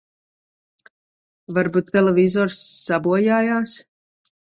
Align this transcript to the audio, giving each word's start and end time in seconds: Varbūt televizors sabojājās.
Varbūt 1.57 1.91
televizors 1.97 2.57
sabojājās. 2.87 3.75